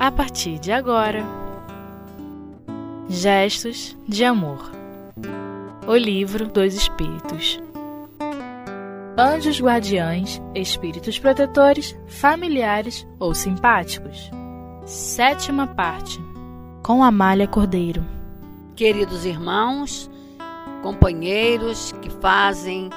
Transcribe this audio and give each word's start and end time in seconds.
a 0.00 0.10
partir 0.10 0.58
de 0.58 0.72
agora. 0.72 1.22
Gestos 3.06 3.94
de 4.08 4.24
Amor 4.24 4.70
O 5.86 5.94
Livro 5.94 6.48
dos 6.48 6.72
Espíritos 6.72 7.60
Anjos 9.18 9.60
guardiães, 9.60 10.40
espíritos 10.54 11.18
protetores, 11.18 11.94
familiares 12.06 13.06
ou 13.18 13.34
simpáticos. 13.34 14.30
Sétima 14.86 15.66
parte 15.66 16.18
Com 16.82 17.04
Amália 17.04 17.46
Cordeiro. 17.46 18.02
Queridos 18.74 19.26
irmãos, 19.26 20.10
companheiros 20.82 21.92
que 22.00 22.08
fazem 22.08 22.88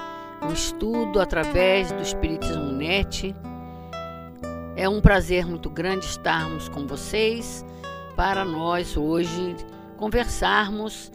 o 0.49 0.53
estudo 0.53 1.19
através 1.19 1.91
do 1.91 2.01
Espiritismo 2.01 2.71
Net, 2.71 3.35
é 4.75 4.89
um 4.89 4.99
prazer 4.99 5.45
muito 5.45 5.69
grande 5.69 6.05
estarmos 6.05 6.67
com 6.67 6.87
vocês 6.87 7.63
para 8.15 8.43
nós 8.43 8.97
hoje 8.97 9.55
conversarmos 9.97 11.11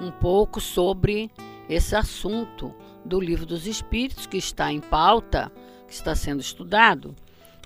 um 0.00 0.10
pouco 0.10 0.60
sobre 0.60 1.30
esse 1.68 1.94
assunto 1.94 2.74
do 3.04 3.20
Livro 3.20 3.44
dos 3.44 3.66
Espíritos 3.66 4.26
que 4.26 4.38
está 4.38 4.72
em 4.72 4.80
pauta, 4.80 5.52
que 5.86 5.92
está 5.92 6.14
sendo 6.14 6.40
estudado, 6.40 7.14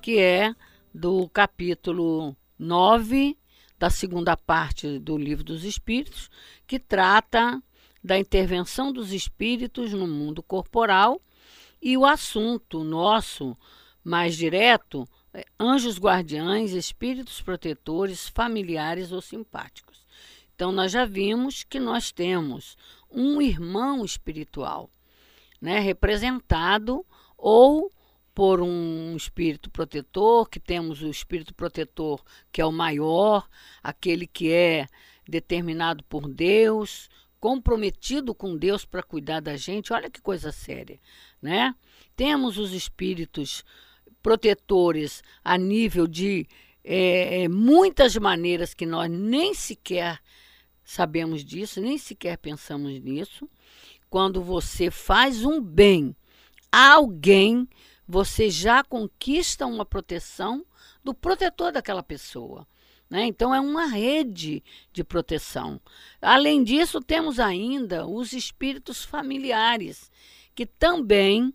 que 0.02 0.18
é 0.18 0.52
do 0.92 1.28
capítulo 1.28 2.37
9 2.59 3.38
da 3.78 3.88
segunda 3.88 4.37
parte 4.37 4.98
do 4.98 5.16
Livro 5.16 5.45
dos 5.45 5.65
Espíritos, 5.65 6.28
que 6.66 6.78
trata 6.78 7.62
da 8.02 8.18
intervenção 8.18 8.92
dos 8.92 9.12
espíritos 9.12 9.92
no 9.92 10.09
mundo 10.09 10.42
corporal 10.42 11.20
e 11.80 11.96
o 11.96 12.04
assunto 12.04 12.82
nosso 12.82 13.56
mais 14.02 14.37
direto 14.37 15.07
anjos 15.59 15.98
guardiães, 15.98 16.73
espíritos 16.73 17.40
protetores, 17.40 18.29
familiares 18.29 19.12
ou 19.12 19.20
simpáticos. 19.20 20.06
Então, 20.54 20.73
nós 20.73 20.92
já 20.92 21.04
vimos 21.04 21.65
que 21.65 21.79
nós 21.79 22.10
temos 22.10 22.76
um 23.10 23.42
irmão 23.42 24.04
espiritual, 24.04 24.90
né, 25.60 25.79
representado 25.80 27.04
ou 27.37 27.92
por 28.34 28.60
um 28.60 29.16
espírito 29.16 29.70
protetor, 29.70 30.48
que 30.48 30.60
temos 30.60 31.02
o 31.02 31.09
espírito 31.09 31.54
protetor 31.54 32.23
que 32.52 32.60
é 32.60 32.66
o 32.66 32.73
maior, 32.73 33.48
aquele 33.82 34.26
que 34.26 34.52
é 34.52 34.87
determinado 35.26 36.04
por 36.04 36.29
Deus, 36.29 37.09
comprometido 37.40 38.34
com 38.34 38.57
Deus 38.57 38.84
para 38.84 39.02
cuidar 39.02 39.40
da 39.40 39.57
gente. 39.57 39.92
Olha 39.92 40.10
que 40.10 40.20
coisa 40.20 40.52
séria, 40.52 41.01
né? 41.40 41.74
Temos 42.14 42.59
os 42.59 42.73
espíritos 42.73 43.64
protetores 44.27 45.23
a 45.45 45.57
nível 45.57 46.05
de 46.05 46.49
é, 46.82 47.46
muitas 47.46 48.16
maneiras 48.16 48.74
que 48.74 48.85
nós 48.85 49.09
nem 49.09 49.55
sequer 49.55 50.21
sabemos 50.85 51.45
disso, 51.45 51.80
nem 51.80 51.96
sequer 51.96 52.37
pensamos 52.37 53.01
nisso. 53.01 53.49
Quando 54.10 54.43
você 54.43 54.91
faz 54.91 55.45
um 55.45 55.60
bem 55.60 56.16
a 56.73 56.95
alguém, 56.95 57.69
você 58.04 58.51
já 58.51 58.82
conquista 58.82 59.65
uma 59.65 59.87
proteção 59.87 60.66
do 61.04 61.15
protetor 61.15 61.71
daquela 61.71 62.02
pessoa. 62.02 62.66
Né? 63.09 63.27
Então, 63.27 63.54
é 63.54 63.60
uma 63.60 63.87
rede 63.87 64.60
de 64.93 65.04
proteção. 65.04 65.81
Além 66.21 66.65
disso, 66.65 67.00
temos 67.00 67.38
ainda 67.38 68.04
os 68.09 68.32
espíritos 68.32 69.04
familiares, 69.04 70.10
que 70.53 70.66
também 70.66 71.54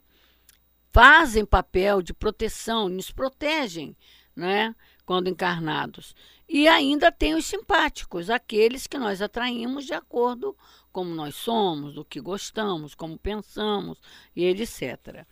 fazem 0.91 1.45
papel 1.45 2.01
de 2.01 2.13
proteção, 2.13 2.89
nos 2.89 3.11
protegem, 3.11 3.95
né, 4.35 4.75
quando 5.05 5.29
encarnados. 5.29 6.15
E 6.47 6.67
ainda 6.67 7.11
tem 7.11 7.33
os 7.33 7.45
simpáticos, 7.45 8.29
aqueles 8.29 8.87
que 8.87 8.97
nós 8.97 9.21
atraímos 9.21 9.85
de 9.85 9.93
acordo 9.93 10.55
como 10.91 11.15
nós 11.15 11.35
somos, 11.35 11.93
do 11.93 12.03
que 12.03 12.19
gostamos, 12.19 12.93
como 12.93 13.17
pensamos 13.17 13.97
e 14.35 14.45
etc. 14.45 15.25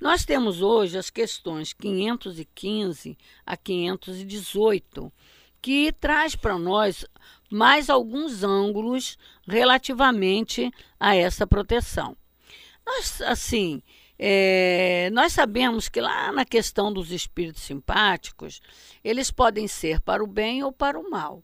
Nós 0.00 0.24
temos 0.24 0.62
hoje 0.62 0.96
as 0.96 1.10
questões 1.10 1.72
515 1.72 3.18
a 3.44 3.56
518, 3.56 5.12
que 5.60 5.92
traz 5.92 6.34
para 6.34 6.58
nós 6.58 7.04
mais 7.50 7.90
alguns 7.90 8.42
ângulos 8.42 9.18
relativamente 9.46 10.72
a 10.98 11.14
essa 11.14 11.46
proteção. 11.46 12.16
Nós, 12.86 13.20
assim, 13.22 13.82
é, 14.22 15.08
nós 15.14 15.32
sabemos 15.32 15.88
que 15.88 15.98
lá 15.98 16.30
na 16.30 16.44
questão 16.44 16.92
dos 16.92 17.10
espíritos 17.10 17.62
simpáticos, 17.62 18.60
eles 19.02 19.30
podem 19.30 19.66
ser 19.66 19.98
para 20.02 20.22
o 20.22 20.26
bem 20.26 20.62
ou 20.62 20.70
para 20.70 21.00
o 21.00 21.08
mal. 21.08 21.42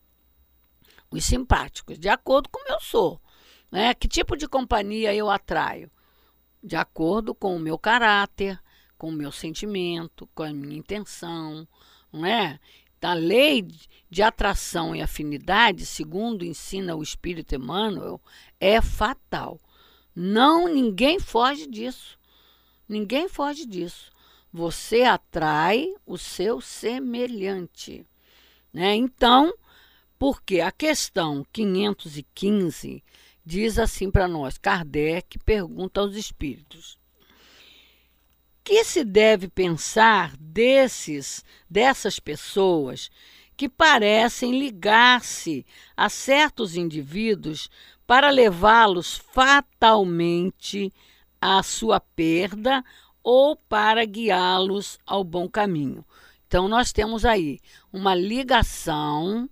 Os 1.11 1.25
simpáticos, 1.25 1.99
de 1.99 2.11
acordo 2.11 2.51
com 2.51 2.59
como 2.59 2.71
eu 2.71 2.79
sou. 2.83 3.19
Né? 3.73 3.95
Que 3.95 4.07
tipo 4.07 4.37
de 4.37 4.47
companhia 4.47 5.15
eu 5.15 5.31
atraio? 5.31 5.91
De 6.63 6.77
acordo 6.77 7.35
com 7.35 7.57
o 7.57 7.59
meu 7.59 7.79
caráter, 7.79 8.61
com 8.99 9.09
o 9.09 9.13
meu 9.13 9.33
sentimento, 9.33 10.29
com 10.35 10.43
a 10.43 10.53
minha 10.53 10.77
intenção. 10.77 11.67
Não 12.13 12.27
é? 12.27 12.61
A 13.01 13.15
lei 13.15 13.67
de 14.11 14.23
atração 14.23 14.95
e 14.95 15.01
afinidade, 15.01 15.87
segundo 15.87 16.45
ensina 16.45 16.95
o 16.95 17.03
Espírito 17.03 17.55
Emmanuel, 17.55 18.21
é 18.61 18.83
fatal. 18.83 19.59
Não, 20.15 20.69
ninguém 20.69 21.19
foge 21.19 21.67
disso. 21.67 22.19
Ninguém 22.89 23.29
foge 23.29 23.67
disso. 23.67 24.13
Você 24.53 25.03
atrai 25.03 25.93
o 26.07 26.17
seu 26.17 26.61
semelhante. 26.61 28.07
Né? 28.73 28.95
Então, 28.95 29.53
porque 30.19 30.61
a 30.61 30.71
questão 30.71 31.45
515 31.53 33.03
diz 33.45 33.79
assim 33.79 34.11
para 34.11 34.27
nós: 34.27 34.57
Kardec 34.57 35.39
pergunta 35.41 36.01
aos 36.01 36.15
espíritos. 36.15 36.99
Que 38.65 38.83
se 38.83 39.05
deve 39.05 39.49
pensar 39.49 40.37
desses 40.37 41.45
dessas 41.71 42.19
pessoas 42.19 43.11
que 43.57 43.69
parecem 43.69 44.59
ligar-se 44.59 45.65
a 45.97 46.09
certos 46.09 46.77
indivíduos 46.77 47.71
para 48.07 48.31
levá-los 48.31 49.17
fatalmente 49.17 50.93
à 51.47 51.63
sua 51.63 52.01
perda 52.01 52.85
ou 53.23 53.57
para 53.57 54.05
guiá-los 54.05 54.99
ao 55.07 55.23
bom 55.23 55.49
caminho. 55.49 56.05
Então 56.49 56.69
nós 56.69 56.93
temos 56.93 57.25
aí 57.25 57.61
uma 57.93 58.15
ligação, 58.15 59.49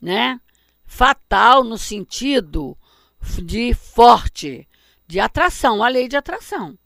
né, 0.00 0.40
fatal 0.86 1.62
no 1.62 1.76
sentido 1.76 2.76
de 3.42 3.74
forte, 3.74 4.66
de 5.06 5.20
atração, 5.20 5.82
a 5.82 5.88
lei 5.88 6.08
de 6.08 6.16
atração, 6.16 6.78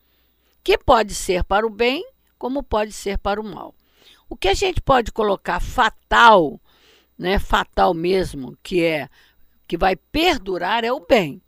que 0.62 0.76
pode 0.76 1.14
ser 1.14 1.44
para 1.44 1.66
o 1.66 1.70
bem 1.70 2.04
como 2.36 2.62
pode 2.62 2.92
ser 2.92 3.18
para 3.18 3.40
o 3.40 3.44
mal. 3.44 3.74
O 4.28 4.36
que 4.36 4.48
a 4.48 4.54
gente 4.54 4.80
pode 4.80 5.12
colocar 5.12 5.60
fatal, 5.60 6.60
né, 7.16 7.38
fatal 7.38 7.94
mesmo, 7.94 8.58
que 8.62 8.82
é 8.82 9.08
que 9.66 9.76
vai 9.76 9.96
perdurar 9.96 10.84
é 10.84 10.92
o 10.92 11.00
bem. 11.00 11.40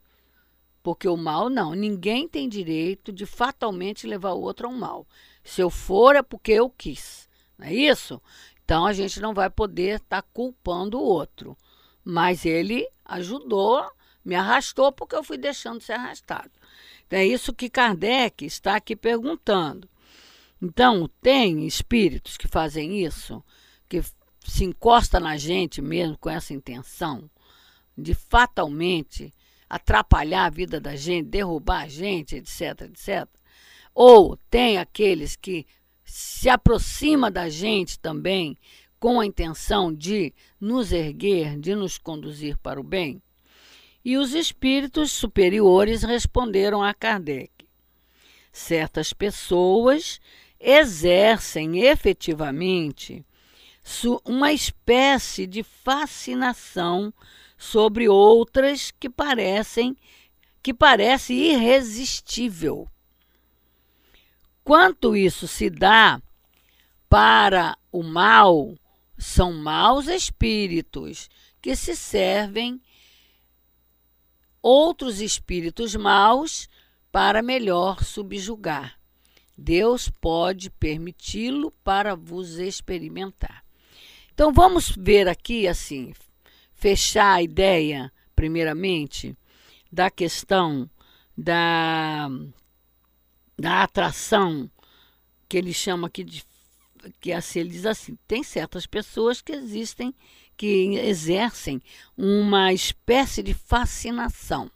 Porque 0.87 1.09
o 1.09 1.17
mal 1.17 1.51
não, 1.51 1.75
ninguém 1.75 2.29
tem 2.29 2.49
direito 2.49 3.13
de 3.13 3.27
fatalmente 3.27 4.07
levar 4.07 4.35
o 4.35 4.41
outro 4.41 4.69
ao 4.69 4.73
mal. 4.73 5.05
Se 5.43 5.61
eu 5.61 5.69
for 5.69 6.15
é 6.15 6.23
porque 6.23 6.53
eu 6.53 6.71
quis, 6.71 7.29
não 7.59 7.67
é 7.67 7.75
isso? 7.75 8.23
Então 8.65 8.87
a 8.87 8.93
gente 8.93 9.19
não 9.19 9.35
vai 9.35 9.51
poder 9.51 9.97
estar 9.97 10.23
tá 10.23 10.29
culpando 10.33 10.97
o 10.97 11.03
outro. 11.03 11.57
Mas 12.05 12.47
ele 12.47 12.89
ajudou, 13.05 13.85
me 14.25 14.37
arrastou 14.37 14.93
porque 14.93 15.17
eu 15.17 15.25
fui 15.25 15.37
deixando 15.37 15.81
ser 15.81 15.95
arrastado. 15.95 16.53
Então, 17.05 17.19
é 17.19 17.27
isso 17.27 17.53
que 17.53 17.69
Kardec 17.69 18.45
está 18.45 18.77
aqui 18.77 18.95
perguntando. 18.95 19.91
Então, 20.63 21.10
tem 21.21 21.66
espíritos 21.66 22.37
que 22.37 22.47
fazem 22.47 23.05
isso, 23.05 23.43
que 23.89 24.01
se 24.47 24.65
encosta 24.65 25.19
na 25.19 25.37
gente 25.37 25.83
mesmo 25.83 26.16
com 26.16 26.31
essa 26.31 26.55
intenção 26.55 27.28
de 27.99 28.15
fatalmente 28.15 29.34
atrapalhar 29.68 30.47
a 30.47 30.51
vida 30.51 30.80
da 30.80 30.95
gente, 30.97 31.28
derrubar 31.28 31.83
a 31.83 31.89
gente, 31.89 32.36
etc, 32.36 32.83
etc. 32.83 33.28
Ou 33.95 34.36
tem 34.51 34.78
aqueles 34.78 35.36
que 35.36 35.66
se 36.04 36.48
aproxima 36.48 37.30
da 37.30 37.48
gente 37.48 37.98
também 37.98 38.57
com 38.98 39.21
a 39.21 39.27
intenção 39.27 39.92
de 39.92 40.33
nos 40.60 40.92
erguer, 40.92 41.59
de 41.59 41.74
nos 41.74 41.98
conduzir 41.98 42.57
para 42.59 42.80
o 42.80 42.84
bem? 42.84 43.22
E 44.04 44.16
os 44.16 44.34
espíritos 44.34 45.10
superiores 45.10 46.03
responderam 46.03 46.83
a 46.83 46.95
Kardec. 46.95 47.51
Certas 48.53 49.12
pessoas 49.12 50.21
exercem 50.60 51.80
efetivamente 51.80 53.24
uma 54.24 54.53
espécie 54.53 55.47
de 55.47 55.62
fascinação 55.62 57.12
sobre 57.57 58.09
outras 58.09 58.91
que 58.91 59.09
parecem 59.09 59.97
que 60.63 60.75
parece 60.75 61.33
irresistível. 61.33 62.89
Quanto 64.65 65.15
isso 65.15 65.47
se 65.47 65.71
dá 65.71 66.21
para 67.09 67.79
o 67.93 68.03
mal, 68.03 68.77
são 69.17 69.53
maus 69.53 70.09
espíritos 70.09 71.31
que 71.63 71.77
se 71.77 71.95
servem 71.95 72.81
outros 74.61 75.21
espíritos 75.21 75.95
maus 75.95 76.69
para 77.13 77.43
melhor 77.43 78.03
subjugar. 78.03 78.99
Deus 79.57 80.09
pode 80.21 80.69
permiti-lo 80.69 81.71
para 81.85 82.17
vos 82.17 82.59
experimentar. 82.59 83.65
Então 84.35 84.53
vamos 84.53 84.93
ver 84.99 85.29
aqui 85.29 85.69
assim, 85.69 86.13
fechar 86.77 87.34
a 87.34 87.43
ideia, 87.43 88.13
primeiramente, 88.34 89.37
da 89.91 90.11
questão 90.11 90.89
da, 91.37 92.28
da 93.59 93.83
atração, 93.83 94.71
que 95.49 95.57
ele 95.57 95.73
chama 95.73 96.07
aqui 96.07 96.23
de. 96.23 96.45
que 97.21 97.33
assim, 97.33 97.61
ele 97.61 97.71
diz 97.71 97.87
assim: 97.87 98.17
tem 98.28 98.43
certas 98.43 98.87
pessoas 98.87 99.41
que 99.41 99.53
existem, 99.53 100.15
que 100.57 100.95
exercem 100.97 101.81
uma 102.17 102.73
espécie 102.73 103.43
de 103.43 103.55
fascinação. 103.55 104.71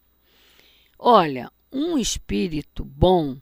Olha, 0.99 1.51
um 1.73 1.97
espírito 1.97 2.85
bom, 2.85 3.37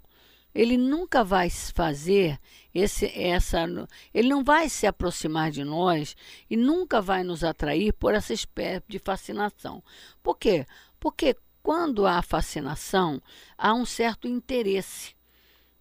ele 0.58 0.76
nunca 0.76 1.22
vai 1.22 1.49
fazer 1.49 2.37
esse, 2.75 3.06
essa, 3.16 3.64
ele 4.12 4.28
não 4.28 4.43
vai 4.43 4.69
se 4.69 4.88
aproximar 4.88 5.52
de 5.52 5.62
nós 5.62 6.16
e 6.50 6.56
nunca 6.56 7.00
vai 7.00 7.22
nos 7.22 7.44
atrair 7.44 7.93
por 7.93 8.12
essa 8.12 8.32
espécie 8.32 8.82
de 8.88 8.99
fascinação. 8.99 9.81
Por 10.20 10.37
quê? 10.37 10.66
Porque 10.99 11.37
quando 11.62 12.08
há 12.08 12.20
fascinação, 12.22 13.22
há 13.56 13.72
um 13.72 13.84
certo 13.84 14.26
interesse, 14.26 15.14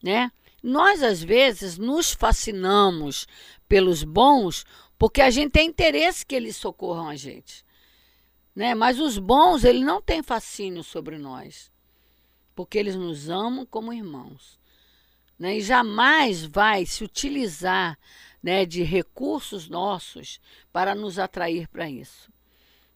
né? 0.03 0.31
Nós 0.62 1.01
às 1.01 1.23
vezes 1.23 1.80
nos 1.80 2.13
fascinamos 2.13 3.25
pelos 3.68 4.03
bons 4.03 4.63
porque 4.95 5.21
a 5.21 5.31
gente 5.31 5.53
tem 5.53 5.69
interesse 5.69 6.23
que 6.23 6.35
eles 6.35 6.56
socorram 6.56 7.09
a 7.09 7.15
gente, 7.15 7.65
né? 8.56 8.75
Mas 8.75 9.00
os 9.00 9.18
bons, 9.18 9.63
ele 9.63 9.83
não 9.83 10.00
têm 10.00 10.21
fascínio 10.21 10.83
sobre 10.83 11.18
nós, 11.18 11.71
porque 12.53 12.77
eles 12.77 12.95
nos 12.95 13.27
amam 13.27 13.65
como 13.65 13.91
irmãos 13.91 14.56
né, 15.37 15.57
e 15.57 15.61
jamais 15.61 16.43
vai 16.43 16.85
se 16.85 17.03
utilizar 17.03 17.97
né, 18.41 18.65
de 18.65 18.83
recursos 18.83 19.69
nossos 19.69 20.39
para 20.71 20.95
nos 20.95 21.19
atrair 21.19 21.67
para 21.67 21.89
isso. 21.89 22.31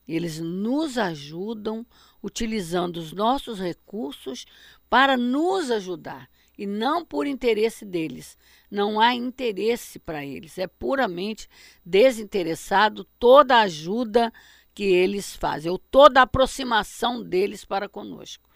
Eles 0.07 0.39
nos 0.39 0.97
ajudam 0.97 1.85
utilizando 2.21 2.97
os 2.97 3.13
nossos 3.13 3.59
recursos 3.59 4.45
para 4.89 5.15
nos 5.15 5.71
ajudar 5.71 6.29
e 6.57 6.65
não 6.65 7.05
por 7.05 7.25
interesse 7.25 7.85
deles. 7.85 8.37
Não 8.69 8.99
há 8.99 9.15
interesse 9.15 9.99
para 9.99 10.25
eles, 10.25 10.57
é 10.57 10.67
puramente 10.67 11.49
desinteressado 11.85 13.03
toda 13.17 13.55
a 13.55 13.61
ajuda 13.61 14.31
que 14.73 14.83
eles 14.83 15.35
fazem, 15.35 15.71
ou 15.71 15.77
toda 15.77 16.19
a 16.19 16.23
aproximação 16.23 17.21
deles 17.21 17.65
para 17.65 17.89
conosco, 17.89 18.49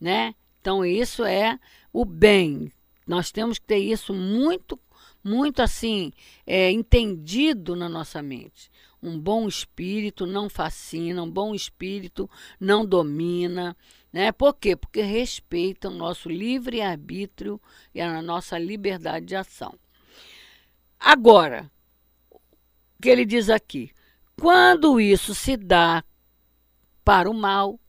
né? 0.00 0.34
Então 0.60 0.84
isso 0.84 1.24
é 1.24 1.58
o 1.92 2.04
bem, 2.04 2.72
nós 3.06 3.30
temos 3.32 3.58
que 3.58 3.66
ter 3.66 3.78
isso 3.78 4.12
muito, 4.14 4.78
muito 5.22 5.62
assim, 5.62 6.12
é, 6.46 6.70
entendido 6.70 7.74
na 7.74 7.88
nossa 7.88 8.22
mente. 8.22 8.70
Um 9.02 9.18
bom 9.18 9.48
espírito 9.48 10.26
não 10.26 10.48
fascina, 10.48 11.22
um 11.22 11.30
bom 11.30 11.54
espírito 11.54 12.28
não 12.58 12.84
domina. 12.84 13.76
Né? 14.12 14.30
Por 14.30 14.54
quê? 14.54 14.76
Porque 14.76 15.02
respeita 15.02 15.88
o 15.88 15.94
nosso 15.94 16.28
livre-arbítrio 16.28 17.60
e 17.94 18.00
a 18.00 18.20
nossa 18.20 18.58
liberdade 18.58 19.26
de 19.26 19.36
ação. 19.36 19.74
Agora, 20.98 21.70
o 22.30 23.02
que 23.02 23.08
ele 23.08 23.24
diz 23.24 23.48
aqui? 23.48 23.90
Quando 24.38 25.00
isso 25.00 25.34
se 25.34 25.56
dá 25.56 26.04
para 27.04 27.30
o 27.30 27.34
mal, 27.34 27.80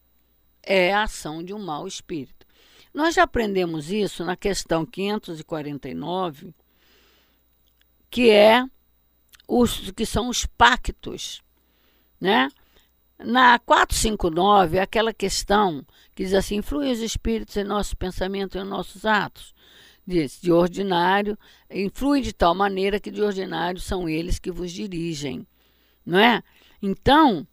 é 0.64 0.94
a 0.94 1.04
ação 1.04 1.44
de 1.44 1.54
um 1.54 1.60
mau 1.60 1.88
espírito. 1.88 2.41
Nós 2.94 3.16
já 3.16 3.24
aprendemos 3.24 3.90
isso 3.92 4.26
na 4.26 4.36
questão 4.36 4.86
549, 4.86 6.54
que 8.10 8.30
é 8.30 8.66
os 9.48 9.92
que 9.92 10.06
são 10.06 10.28
os 10.30 10.46
pactos, 10.46 11.42
né? 12.20 12.50
Na 13.18 13.60
459, 13.60 14.78
é 14.78 14.82
aquela 14.82 15.14
questão 15.14 15.86
que 16.16 16.24
diz 16.24 16.34
assim: 16.34 16.58
influem 16.58 16.92
os 16.92 17.00
espíritos 17.00 17.56
em 17.56 17.64
nosso 17.64 17.96
pensamento 17.96 18.58
e 18.58 18.62
em 18.62 18.66
nossos 18.66 19.06
atos. 19.06 19.54
Diz, 20.06 20.42
de 20.42 20.52
ordinário, 20.52 21.38
influi 21.70 22.22
de 22.22 22.34
tal 22.34 22.56
maneira 22.56 23.00
que 23.00 23.12
de 23.12 23.22
ordinário 23.22 23.80
são 23.80 24.10
eles 24.10 24.40
que 24.40 24.52
vos 24.52 24.72
dirigem, 24.72 25.46
não 26.04 26.18
é? 26.18 26.42
Então, 26.82 27.48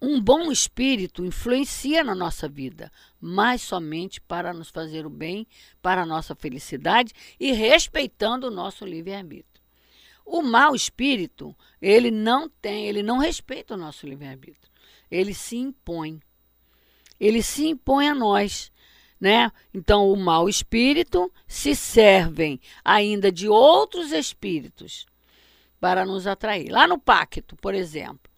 um 0.00 0.20
bom 0.20 0.50
espírito 0.50 1.24
influencia 1.24 2.04
na 2.04 2.14
nossa 2.14 2.48
vida, 2.48 2.90
mas 3.20 3.62
somente 3.62 4.20
para 4.20 4.52
nos 4.52 4.68
fazer 4.68 5.06
o 5.06 5.10
bem, 5.10 5.46
para 5.80 6.02
a 6.02 6.06
nossa 6.06 6.34
felicidade 6.34 7.12
e 7.38 7.52
respeitando 7.52 8.48
o 8.48 8.50
nosso 8.50 8.84
livre-arbítrio. 8.84 9.62
O 10.24 10.42
mau 10.42 10.74
espírito, 10.74 11.54
ele 11.80 12.10
não 12.10 12.48
tem, 12.48 12.86
ele 12.86 13.02
não 13.02 13.18
respeita 13.18 13.74
o 13.74 13.78
nosso 13.78 14.06
livre-arbítrio. 14.06 14.72
Ele 15.10 15.34
se 15.34 15.56
impõe. 15.56 16.20
Ele 17.20 17.42
se 17.42 17.66
impõe 17.66 18.08
a 18.08 18.14
nós, 18.14 18.72
né? 19.20 19.52
Então, 19.72 20.10
o 20.10 20.16
mau 20.16 20.48
espírito 20.48 21.32
se 21.46 21.74
servem 21.74 22.60
ainda 22.84 23.30
de 23.30 23.48
outros 23.48 24.12
espíritos 24.12 25.06
para 25.78 26.04
nos 26.04 26.26
atrair. 26.26 26.70
Lá 26.70 26.88
no 26.88 26.98
pacto, 26.98 27.54
por 27.56 27.74
exemplo, 27.74 28.32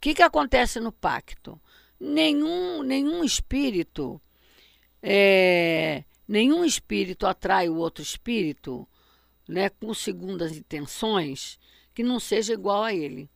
que, 0.00 0.14
que 0.14 0.22
acontece 0.22 0.80
no 0.80 0.90
pacto? 0.90 1.60
Nenhum, 1.98 2.82
nenhum 2.82 3.22
espírito, 3.22 4.20
é, 5.02 6.04
nenhum 6.26 6.64
espírito 6.64 7.26
atrai 7.26 7.68
o 7.68 7.76
outro 7.76 8.02
espírito, 8.02 8.88
né, 9.46 9.68
com 9.68 9.92
segundas 9.92 10.56
intenções, 10.56 11.58
que 11.94 12.02
não 12.02 12.18
seja 12.18 12.54
igual 12.54 12.82
a 12.82 12.94
ele, 12.94 13.28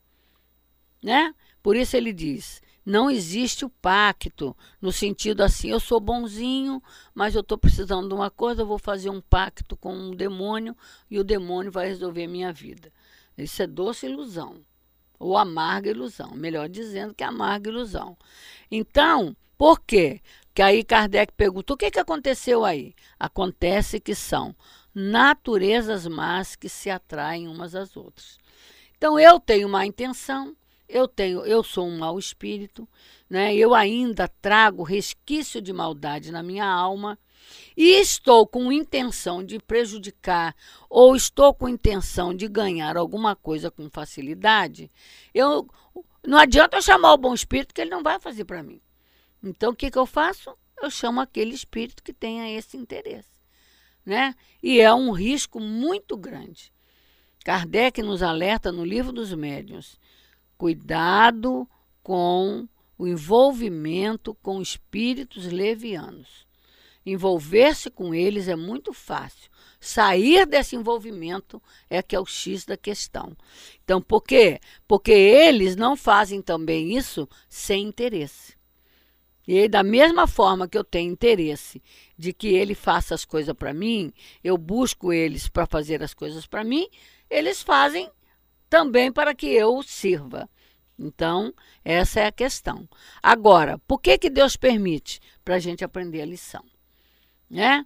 né? 1.03 1.35
Por 1.63 1.77
isso 1.77 1.97
ele 1.97 2.13
diz: 2.13 2.63
não 2.87 3.11
existe 3.11 3.65
o 3.67 3.69
pacto, 3.69 4.57
no 4.81 4.91
sentido 4.91 5.43
assim, 5.43 5.71
eu 5.71 5.81
sou 5.81 6.01
bonzinho, 6.01 6.83
mas 7.15 7.35
eu 7.35 7.43
estou 7.43 7.59
precisando 7.59 8.09
de 8.09 8.15
uma 8.15 8.31
coisa, 8.31 8.63
eu 8.63 8.67
vou 8.67 8.79
fazer 8.79 9.11
um 9.11 9.21
pacto 9.21 9.77
com 9.77 9.95
um 9.95 10.13
demônio 10.13 10.75
e 11.11 11.19
o 11.19 11.25
demônio 11.25 11.71
vai 11.71 11.89
resolver 11.89 12.27
minha 12.27 12.53
vida. 12.53 12.91
Isso 13.37 13.63
é 13.63 13.67
doce 13.67 14.07
ilusão 14.07 14.63
ou 15.19 15.37
amarga 15.37 15.91
ilusão, 15.91 16.33
melhor 16.35 16.69
dizendo 16.69 17.15
que 17.15 17.25
amarga 17.25 17.71
ilusão. 17.71 18.17
Então, 18.71 19.37
por 19.57 19.81
quê? 19.81 20.21
Que 20.55 20.63
aí 20.63 20.85
Kardec 20.85 21.33
perguntou: 21.33 21.75
o 21.75 21.79
que, 21.79 21.91
que 21.91 21.99
aconteceu 21.99 22.65
aí? 22.65 22.95
Acontece 23.19 24.01
que 24.01 24.15
são 24.15 24.55
naturezas 24.95 26.07
más 26.07 26.55
que 26.55 26.69
se 26.69 26.89
atraem 26.91 27.49
umas 27.49 27.75
às 27.75 27.97
outras. 27.97 28.39
Então, 28.97 29.19
eu 29.19 29.41
tenho 29.41 29.69
má 29.69 29.85
intenção, 29.85 30.57
eu 30.89 31.09
tenho, 31.09 31.45
eu 31.45 31.63
sou 31.65 31.87
um 31.87 31.99
mau 31.99 32.19
espírito, 32.19 32.89
né? 33.29 33.55
Eu 33.55 33.75
ainda 33.75 34.29
trago 34.29 34.83
resquício 34.83 35.61
de 35.61 35.73
maldade 35.73 36.31
na 36.31 36.43
minha 36.43 36.67
alma 36.67 37.19
e 37.77 38.01
estou 38.01 38.47
com 38.47 38.73
intenção 38.73 39.45
de 39.45 39.59
prejudicar 39.59 40.55
ou 40.89 41.17
estou 41.17 41.53
com 41.53 41.69
intenção 41.69 42.35
de 42.35 42.49
ganhar 42.49 42.97
alguma 42.97 43.35
coisa 43.35 43.71
com 43.71 43.91
facilidade, 43.91 44.91
eu 45.33 45.69
não 46.27 46.39
adianta 46.39 46.77
eu 46.77 46.83
chamar 46.83 47.13
o 47.13 47.19
bom 47.19 47.35
espírito 47.35 47.75
que 47.75 47.81
ele 47.81 47.91
não 47.91 48.03
vai 48.03 48.19
fazer 48.19 48.45
para 48.45 48.63
mim. 48.63 48.81
Então 49.43 49.73
o 49.73 49.77
que, 49.77 49.91
que 49.91 49.99
eu 49.99 50.07
faço? 50.07 50.57
Eu 50.81 50.91
chamo 50.91 51.21
aquele 51.21 51.55
espírito 51.55 52.03
que 52.03 52.13
tenha 52.13 52.51
esse 52.57 52.77
interesse, 52.77 53.41
né? 54.05 54.35
E 54.63 54.81
é 54.81 54.93
um 54.93 55.11
risco 55.13 55.61
muito 55.61 56.17
grande. 56.17 56.73
Kardec 57.45 58.03
nos 58.03 58.23
alerta 58.23 58.73
no 58.73 58.85
livro 58.85 59.13
dos 59.13 59.33
médiuns: 59.35 59.99
cuidado 60.57 61.69
com 62.03 62.67
o 62.97 63.07
envolvimento 63.07 64.35
com 64.43 64.63
espíritos 64.63 65.47
levianos. 65.47 66.47
Envolver-se 67.07 67.91
com 67.91 68.15
eles 68.15 68.49
é 68.49 68.57
muito 68.57 68.93
fácil. 68.93 69.51
Sair 69.79 70.47
desse 70.47 70.75
envolvimento 70.75 71.63
é 71.91 72.03
que 72.03 72.17
é 72.17 72.21
o 72.21 72.25
X 72.25 72.65
da 72.65 72.77
questão. 72.77 73.37
Então, 73.85 74.01
por 74.01 74.23
quê? 74.23 74.59
Porque 74.89 75.13
eles 75.13 75.77
não 75.77 75.97
fazem 75.97 76.41
também 76.41 76.97
isso 76.97 77.29
sem 77.49 77.87
interesse. 77.87 78.57
E 79.47 79.69
da 79.69 79.83
mesma 79.83 80.27
forma 80.27 80.67
que 80.67 80.79
eu 80.79 80.83
tenho 80.83 81.13
interesse 81.13 81.83
de 82.17 82.33
que 82.33 82.49
ele 82.49 82.75
faça 82.75 83.15
as 83.15 83.27
coisas 83.27 83.55
para 83.55 83.75
mim, 83.75 84.11
eu 84.43 84.57
busco 84.57 85.13
eles 85.13 85.49
para 85.49 85.67
fazer 85.67 86.03
as 86.03 86.15
coisas 86.15 86.47
para 86.47 86.65
mim, 86.65 86.89
eles 87.29 87.63
fazem 87.63 88.11
também 88.71 89.13
para 89.13 89.35
que 89.35 89.47
eu 89.47 89.83
sirva. 89.83 90.49
Então, 90.99 91.53
essa 91.85 92.21
é 92.21 92.27
a 92.27 92.33
questão. 92.33 92.89
Agora, 93.23 93.79
por 93.87 94.01
que, 94.01 94.17
que 94.17 94.31
Deus 94.31 94.57
permite? 94.57 95.21
Para 95.45 95.57
a 95.57 95.59
gente 95.59 95.85
aprender 95.85 96.23
a 96.23 96.27
lição 96.27 96.65
né? 97.51 97.85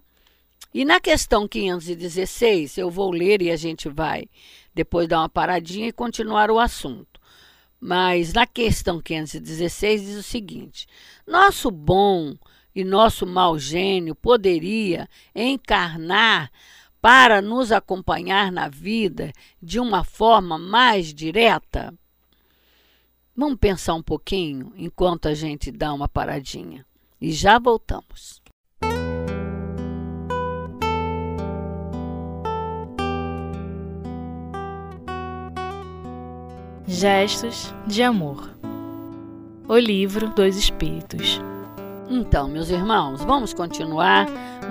E 0.73 0.85
na 0.85 0.99
questão 0.99 1.47
516, 1.47 2.77
eu 2.77 2.91
vou 2.91 3.11
ler 3.11 3.41
e 3.41 3.49
a 3.49 3.55
gente 3.55 3.89
vai 3.89 4.27
depois 4.73 5.07
dar 5.07 5.19
uma 5.19 5.29
paradinha 5.29 5.87
e 5.87 5.91
continuar 5.91 6.51
o 6.51 6.59
assunto. 6.59 7.19
Mas 7.79 8.33
na 8.33 8.45
questão 8.45 9.01
516 9.01 10.01
diz 10.01 10.17
o 10.17 10.23
seguinte: 10.23 10.85
nosso 11.25 11.71
bom 11.71 12.35
e 12.75 12.83
nosso 12.83 13.25
mau 13.25 13.57
gênio 13.57 14.13
poderia 14.13 15.09
encarnar 15.33 16.51
para 17.01 17.41
nos 17.41 17.71
acompanhar 17.71 18.51
na 18.51 18.67
vida 18.67 19.31
de 19.61 19.79
uma 19.79 20.03
forma 20.03 20.57
mais 20.57 21.13
direta? 21.13 21.93
Vamos 23.35 23.57
pensar 23.57 23.93
um 23.93 24.03
pouquinho 24.03 24.73
enquanto 24.75 25.27
a 25.27 25.33
gente 25.33 25.71
dá 25.71 25.93
uma 25.93 26.09
paradinha 26.09 26.85
e 27.21 27.31
já 27.31 27.57
voltamos. 27.57 28.38
Gestos 36.91 37.71
de 37.85 38.01
Amor 38.01 38.49
O 39.67 39.77
Livro 39.77 40.27
dos 40.29 40.57
Espíritos 40.57 41.39
Então, 42.09 42.47
meus 42.47 42.71
irmãos, 42.71 43.23
vamos 43.23 43.53
continuar 43.53 44.25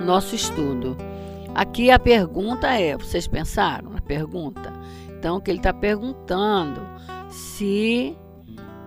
nosso 0.05 0.35
estudo. 0.35 0.97
Aqui 1.55 1.89
a 1.89 1.97
pergunta 1.97 2.67
é: 2.67 2.97
vocês 2.97 3.25
pensaram 3.25 3.91
na 3.91 4.01
pergunta? 4.01 4.73
Então, 5.17 5.37
o 5.37 5.41
que 5.41 5.49
ele 5.49 5.59
está 5.59 5.73
perguntando 5.73 6.81
se, 7.29 8.17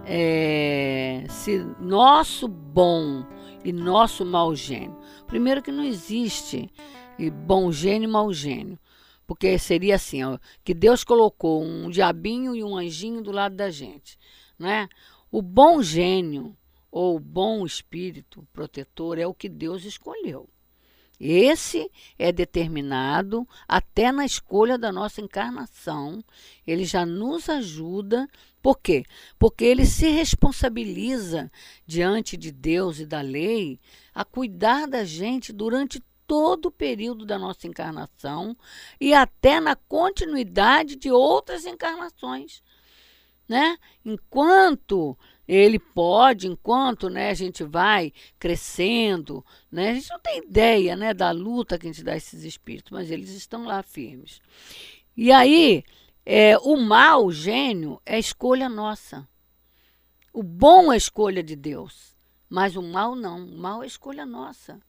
é, 0.04 1.24
se 1.30 1.66
nosso 1.80 2.46
bom 2.46 3.24
e 3.64 3.72
nosso 3.72 4.26
mau 4.26 4.54
gênio. 4.54 4.98
Primeiro, 5.26 5.62
que 5.62 5.72
não 5.72 5.84
existe 5.84 6.70
bom 7.46 7.72
gênio 7.72 8.06
e 8.06 8.12
mau 8.12 8.30
gênio. 8.30 8.78
Porque 9.32 9.58
seria 9.58 9.94
assim, 9.94 10.22
ó, 10.22 10.38
que 10.62 10.74
Deus 10.74 11.02
colocou 11.02 11.64
um 11.64 11.88
diabinho 11.88 12.54
e 12.54 12.62
um 12.62 12.76
anjinho 12.76 13.22
do 13.22 13.32
lado 13.32 13.56
da 13.56 13.70
gente, 13.70 14.18
né? 14.58 14.90
O 15.30 15.40
bom 15.40 15.82
gênio 15.82 16.54
ou 16.90 17.16
o 17.16 17.18
bom 17.18 17.64
espírito 17.64 18.46
protetor 18.52 19.18
é 19.18 19.26
o 19.26 19.32
que 19.32 19.48
Deus 19.48 19.86
escolheu. 19.86 20.50
Esse 21.18 21.90
é 22.18 22.30
determinado 22.30 23.48
até 23.66 24.12
na 24.12 24.26
escolha 24.26 24.76
da 24.76 24.92
nossa 24.92 25.22
encarnação. 25.22 26.22
Ele 26.66 26.84
já 26.84 27.06
nos 27.06 27.48
ajuda. 27.48 28.28
Por 28.60 28.78
quê? 28.80 29.02
Porque 29.38 29.64
ele 29.64 29.86
se 29.86 30.10
responsabiliza 30.10 31.50
diante 31.86 32.36
de 32.36 32.52
Deus 32.52 33.00
e 33.00 33.06
da 33.06 33.22
lei 33.22 33.80
a 34.14 34.26
cuidar 34.26 34.86
da 34.86 35.06
gente 35.06 35.54
durante 35.54 36.02
todo 36.32 36.66
o 36.66 36.72
período 36.72 37.26
da 37.26 37.38
nossa 37.38 37.66
encarnação 37.66 38.56
e 38.98 39.12
até 39.12 39.60
na 39.60 39.76
continuidade 39.76 40.96
de 40.96 41.12
outras 41.12 41.66
encarnações. 41.66 42.62
Né? 43.46 43.76
Enquanto 44.02 45.14
ele 45.46 45.78
pode, 45.78 46.46
enquanto 46.46 47.10
né, 47.10 47.28
a 47.28 47.34
gente 47.34 47.62
vai 47.62 48.14
crescendo, 48.38 49.44
né, 49.70 49.90
a 49.90 49.94
gente 49.94 50.08
não 50.08 50.20
tem 50.20 50.38
ideia 50.38 50.96
né, 50.96 51.12
da 51.12 51.32
luta 51.32 51.78
que 51.78 51.86
a 51.86 51.92
gente 51.92 52.02
dá 52.02 52.12
a 52.12 52.16
esses 52.16 52.44
espíritos, 52.44 52.92
mas 52.92 53.10
eles 53.10 53.28
estão 53.28 53.66
lá 53.66 53.82
firmes. 53.82 54.40
E 55.14 55.30
aí, 55.30 55.84
é, 56.24 56.56
o 56.56 56.78
mal, 56.78 57.26
o 57.26 57.32
gênio, 57.32 58.00
é 58.06 58.18
escolha 58.18 58.70
nossa. 58.70 59.28
O 60.32 60.42
bom 60.42 60.90
é 60.90 60.96
escolha 60.96 61.42
de 61.42 61.54
Deus, 61.54 62.16
mas 62.48 62.74
o 62.74 62.80
mal 62.80 63.14
não. 63.14 63.44
O 63.44 63.58
mal 63.58 63.82
é 63.82 63.86
escolha 63.86 64.24
nossa 64.24 64.80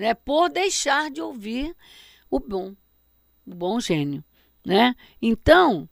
né, 0.00 0.14
por 0.14 0.48
deixar 0.48 1.10
de 1.10 1.20
ouvir 1.20 1.76
o 2.30 2.40
bom, 2.40 2.74
o 3.46 3.54
bom 3.54 3.78
gênio, 3.78 4.24
né? 4.64 4.96
Então, 5.20 5.86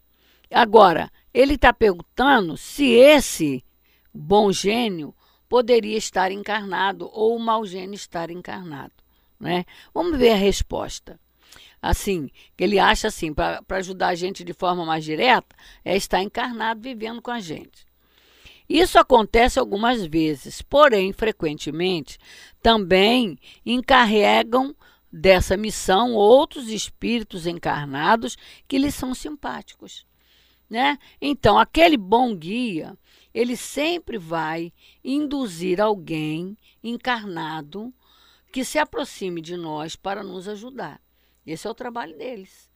agora 0.50 1.12
ele 1.32 1.56
está 1.56 1.74
perguntando 1.74 2.56
se 2.56 2.86
esse 2.86 3.62
bom 4.12 4.50
gênio 4.50 5.14
poderia 5.46 5.98
estar 5.98 6.32
encarnado 6.32 7.10
ou 7.12 7.36
o 7.36 7.38
mau 7.38 7.66
gênio 7.66 7.94
estar 7.94 8.30
encarnado, 8.30 8.94
né? 9.38 9.66
Vamos 9.92 10.18
ver 10.18 10.32
a 10.32 10.36
resposta. 10.36 11.20
Assim, 11.80 12.30
que 12.56 12.64
ele 12.64 12.78
acha 12.78 13.08
assim, 13.08 13.34
para 13.34 13.62
ajudar 13.72 14.08
a 14.08 14.14
gente 14.14 14.42
de 14.42 14.54
forma 14.54 14.86
mais 14.86 15.04
direta, 15.04 15.54
é 15.84 15.94
estar 15.94 16.22
encarnado 16.22 16.80
vivendo 16.80 17.20
com 17.20 17.30
a 17.30 17.40
gente. 17.40 17.86
Isso 18.68 18.98
acontece 18.98 19.58
algumas 19.58 20.04
vezes, 20.04 20.60
porém, 20.60 21.12
frequentemente, 21.12 22.18
também 22.62 23.38
encarregam 23.64 24.76
dessa 25.10 25.56
missão 25.56 26.12
outros 26.12 26.68
espíritos 26.68 27.46
encarnados 27.46 28.36
que 28.66 28.76
lhes 28.76 28.94
são 28.94 29.14
simpáticos. 29.14 30.06
Né? 30.68 30.98
Então, 31.18 31.58
aquele 31.58 31.96
bom 31.96 32.36
guia, 32.36 32.94
ele 33.32 33.56
sempre 33.56 34.18
vai 34.18 34.70
induzir 35.02 35.80
alguém 35.80 36.58
encarnado 36.84 37.92
que 38.52 38.64
se 38.64 38.78
aproxime 38.78 39.40
de 39.40 39.56
nós 39.56 39.96
para 39.96 40.22
nos 40.22 40.46
ajudar. 40.46 41.00
Esse 41.46 41.66
é 41.66 41.70
o 41.70 41.74
trabalho 41.74 42.16
deles. 42.18 42.68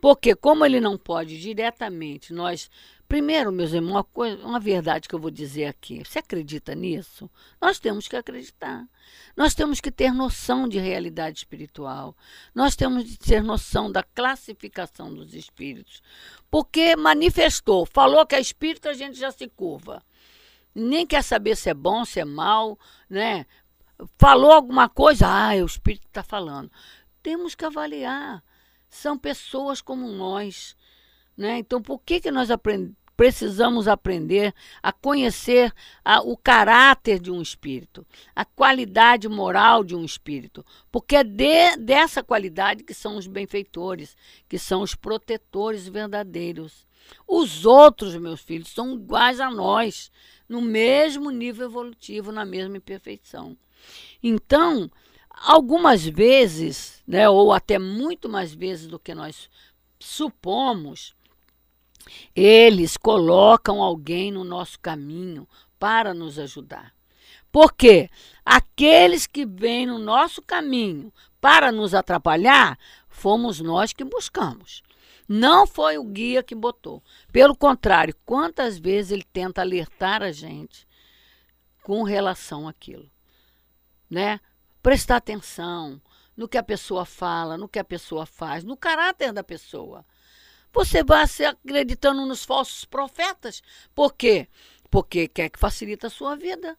Porque, 0.00 0.34
como 0.34 0.64
ele 0.64 0.80
não 0.80 0.96
pode 0.96 1.40
diretamente 1.40 2.32
nós 2.32 2.70
Primeiro, 3.08 3.50
meus 3.50 3.72
irmãos, 3.72 3.90
uma, 3.90 4.04
coisa, 4.04 4.44
uma 4.44 4.60
verdade 4.60 5.08
que 5.08 5.14
eu 5.14 5.18
vou 5.18 5.30
dizer 5.30 5.64
aqui. 5.64 6.04
Você 6.04 6.18
acredita 6.18 6.74
nisso? 6.74 7.30
Nós 7.58 7.78
temos 7.78 8.06
que 8.06 8.14
acreditar. 8.14 8.86
Nós 9.34 9.54
temos 9.54 9.80
que 9.80 9.90
ter 9.90 10.12
noção 10.12 10.68
de 10.68 10.78
realidade 10.78 11.38
espiritual. 11.38 12.14
Nós 12.54 12.76
temos 12.76 13.04
que 13.04 13.16
ter 13.16 13.42
noção 13.42 13.90
da 13.90 14.02
classificação 14.02 15.14
dos 15.14 15.32
espíritos. 15.32 16.02
Porque 16.50 16.94
manifestou, 16.96 17.86
falou 17.86 18.26
que 18.26 18.34
é 18.34 18.40
espírito, 18.40 18.90
a 18.90 18.92
gente 18.92 19.18
já 19.18 19.30
se 19.30 19.48
curva. 19.48 20.02
Nem 20.74 21.06
quer 21.06 21.22
saber 21.24 21.56
se 21.56 21.70
é 21.70 21.74
bom, 21.74 22.04
se 22.04 22.20
é 22.20 22.26
mal, 22.26 22.78
né? 23.08 23.46
Falou 24.18 24.52
alguma 24.52 24.86
coisa, 24.86 25.26
ah, 25.26 25.54
o 25.54 25.64
espírito 25.64 26.06
está 26.08 26.22
falando. 26.22 26.70
Temos 27.22 27.54
que 27.54 27.64
avaliar. 27.64 28.44
São 28.86 29.16
pessoas 29.16 29.80
como 29.80 30.06
nós. 30.08 30.76
Né? 31.38 31.58
Então, 31.58 31.80
por 31.80 32.00
que, 32.00 32.20
que 32.20 32.30
nós 32.30 32.50
aprend 32.50 32.97
precisamos 33.18 33.88
aprender 33.88 34.54
a 34.80 34.92
conhecer 34.92 35.74
a, 36.04 36.20
o 36.20 36.36
caráter 36.36 37.18
de 37.18 37.32
um 37.32 37.42
espírito, 37.42 38.06
a 38.32 38.44
qualidade 38.44 39.28
moral 39.28 39.82
de 39.82 39.96
um 39.96 40.04
espírito? 40.04 40.64
Porque 40.88 41.16
é 41.16 41.24
de, 41.24 41.76
dessa 41.78 42.22
qualidade 42.22 42.84
que 42.84 42.94
são 42.94 43.16
os 43.16 43.26
benfeitores, 43.26 44.16
que 44.48 44.56
são 44.56 44.82
os 44.82 44.94
protetores 44.94 45.88
verdadeiros. 45.88 46.86
Os 47.26 47.66
outros, 47.66 48.14
meus 48.14 48.40
filhos, 48.40 48.68
são 48.68 48.94
iguais 48.94 49.40
a 49.40 49.50
nós, 49.50 50.12
no 50.48 50.62
mesmo 50.62 51.28
nível 51.30 51.66
evolutivo, 51.66 52.30
na 52.30 52.44
mesma 52.44 52.76
imperfeição. 52.76 53.56
Então, 54.22 54.88
algumas 55.28 56.06
vezes, 56.06 57.02
né, 57.04 57.28
ou 57.28 57.52
até 57.52 57.80
muito 57.80 58.28
mais 58.28 58.54
vezes 58.54 58.86
do 58.86 58.96
que 58.96 59.12
nós 59.12 59.50
supomos, 59.98 61.16
eles 62.34 62.96
colocam 62.96 63.82
alguém 63.82 64.30
no 64.30 64.44
nosso 64.44 64.78
caminho 64.80 65.48
para 65.78 66.14
nos 66.14 66.38
ajudar. 66.38 66.92
Porque 67.50 68.10
aqueles 68.44 69.26
que 69.26 69.46
vêm 69.46 69.86
no 69.86 69.98
nosso 69.98 70.42
caminho 70.42 71.12
para 71.40 71.72
nos 71.72 71.94
atrapalhar, 71.94 72.78
fomos 73.08 73.60
nós 73.60 73.92
que 73.92 74.04
buscamos. 74.04 74.82
Não 75.28 75.66
foi 75.66 75.98
o 75.98 76.04
guia 76.04 76.42
que 76.42 76.54
botou. 76.54 77.02
Pelo 77.32 77.56
contrário, 77.56 78.16
quantas 78.24 78.78
vezes 78.78 79.12
ele 79.12 79.24
tenta 79.24 79.60
alertar 79.60 80.22
a 80.22 80.32
gente 80.32 80.86
com 81.82 82.02
relação 82.02 82.66
àquilo, 82.66 83.10
né? 84.10 84.40
Prestar 84.82 85.16
atenção 85.16 86.00
no 86.36 86.48
que 86.48 86.56
a 86.56 86.62
pessoa 86.62 87.04
fala, 87.04 87.58
no 87.58 87.68
que 87.68 87.78
a 87.78 87.84
pessoa 87.84 88.24
faz, 88.24 88.64
no 88.64 88.76
caráter 88.76 89.32
da 89.32 89.42
pessoa 89.42 90.04
você 90.72 91.02
vai 91.02 91.26
se 91.26 91.44
acreditando 91.44 92.24
nos 92.26 92.44
falsos 92.44 92.84
profetas. 92.84 93.62
Por 93.94 94.14
quê? 94.14 94.48
Porque 94.90 95.28
quer 95.28 95.48
que 95.48 95.58
facilita 95.58 96.06
a 96.06 96.10
sua 96.10 96.36
vida. 96.36 96.76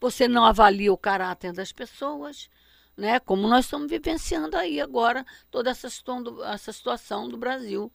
Você 0.00 0.28
não 0.28 0.44
avalia 0.44 0.92
o 0.92 0.98
caráter 0.98 1.52
das 1.52 1.72
pessoas, 1.72 2.48
né? 2.96 3.18
Como 3.20 3.48
nós 3.48 3.64
estamos 3.64 3.88
vivenciando 3.88 4.56
aí 4.56 4.80
agora 4.80 5.24
toda 5.50 5.70
essa 5.70 5.88
situação 5.88 6.22
do, 6.22 6.44
essa 6.44 6.72
situação 6.72 7.28
do 7.28 7.36
Brasil. 7.36 7.92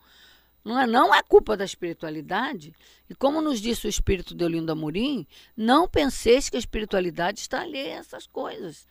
Não 0.63 0.79
é, 0.79 0.85
não 0.85 1.15
é 1.15 1.23
culpa 1.23 1.55
da 1.55 1.63
espiritualidade. 1.63 2.73
E 3.09 3.15
como 3.15 3.41
nos 3.41 3.61
disse 3.61 3.87
o 3.87 3.89
espírito 3.89 4.35
de 4.35 4.43
Olinda 4.43 4.73
Amorim, 4.73 5.25
não 5.55 5.87
penseis 5.87 6.49
que 6.49 6.57
a 6.57 6.59
espiritualidade 6.59 7.39
está 7.39 7.61
alheia 7.61 7.95
a 7.95 7.99
essas 7.99 8.27
coisas. 8.27 8.87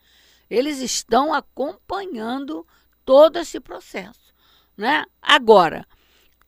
Eles 0.49 0.81
estão 0.81 1.33
acompanhando 1.35 2.67
todo 3.05 3.39
esse 3.39 3.61
processo. 3.61 4.35
Né? 4.77 5.05
Agora, 5.21 5.87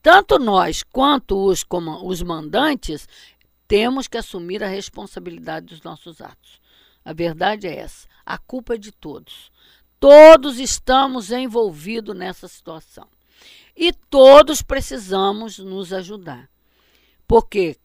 tanto 0.02 0.38
nós 0.38 0.82
quanto 0.82 1.36
os, 1.36 1.64
os 2.02 2.22
mandantes 2.22 3.08
temos 3.68 4.08
que 4.08 4.18
assumir 4.18 4.64
a 4.64 4.68
responsabilidade 4.68 5.66
dos 5.66 5.82
nossos 5.82 6.20
atos. 6.20 6.60
A 7.04 7.12
verdade 7.12 7.66
é 7.66 7.78
essa. 7.78 8.08
A 8.24 8.36
culpa 8.38 8.74
é 8.74 8.78
de 8.78 8.92
todos. 8.92 9.50
todos 9.98 10.58
estamos 10.58 11.30
envolvidos 11.30 12.16
nessa 12.16 12.48
situação. 12.48 13.06
E 13.76 13.92
todos 13.92 14.62
precisamos 14.62 15.58
nos 15.58 15.92
ajudar. 15.92 16.48
Porque 17.28 17.76